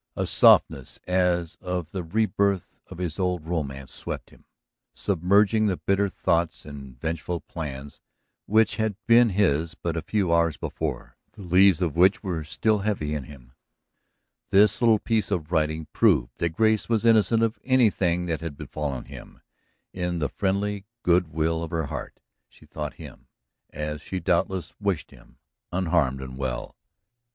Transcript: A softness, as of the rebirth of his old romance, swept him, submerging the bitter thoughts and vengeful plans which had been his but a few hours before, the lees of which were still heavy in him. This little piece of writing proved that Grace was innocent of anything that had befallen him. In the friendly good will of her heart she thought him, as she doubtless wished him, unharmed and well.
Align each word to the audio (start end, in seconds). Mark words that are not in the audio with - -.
A 0.15 0.25
softness, 0.25 0.99
as 1.05 1.57
of 1.61 1.91
the 1.91 2.03
rebirth 2.03 2.81
of 2.87 2.97
his 2.97 3.19
old 3.19 3.45
romance, 3.45 3.93
swept 3.93 4.31
him, 4.31 4.45
submerging 4.95 5.67
the 5.67 5.77
bitter 5.77 6.09
thoughts 6.09 6.65
and 6.65 6.99
vengeful 6.99 7.41
plans 7.41 8.01
which 8.47 8.77
had 8.77 8.95
been 9.05 9.29
his 9.29 9.75
but 9.75 9.95
a 9.95 10.01
few 10.01 10.33
hours 10.33 10.57
before, 10.57 11.17
the 11.33 11.43
lees 11.43 11.83
of 11.83 11.95
which 11.95 12.23
were 12.23 12.43
still 12.43 12.79
heavy 12.79 13.13
in 13.13 13.25
him. 13.25 13.53
This 14.49 14.81
little 14.81 14.97
piece 14.97 15.29
of 15.29 15.51
writing 15.51 15.85
proved 15.93 16.31
that 16.39 16.55
Grace 16.57 16.89
was 16.89 17.05
innocent 17.05 17.43
of 17.43 17.59
anything 17.63 18.25
that 18.25 18.41
had 18.41 18.57
befallen 18.57 19.05
him. 19.05 19.41
In 19.93 20.17
the 20.17 20.29
friendly 20.29 20.83
good 21.03 21.27
will 21.31 21.61
of 21.61 21.69
her 21.69 21.85
heart 21.85 22.19
she 22.49 22.65
thought 22.65 22.95
him, 22.95 23.27
as 23.69 24.01
she 24.01 24.19
doubtless 24.19 24.73
wished 24.79 25.11
him, 25.11 25.37
unharmed 25.71 26.21
and 26.21 26.39
well. 26.39 26.75